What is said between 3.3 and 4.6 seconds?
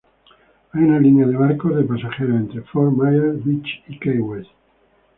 Beach y Key West.